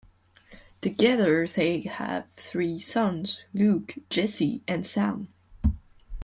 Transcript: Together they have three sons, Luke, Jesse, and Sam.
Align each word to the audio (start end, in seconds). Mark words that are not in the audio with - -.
Together 0.81 1.45
they 1.47 1.81
have 1.81 2.25
three 2.35 2.79
sons, 2.79 3.43
Luke, 3.53 3.93
Jesse, 4.09 4.63
and 4.67 4.83
Sam. 4.83 5.27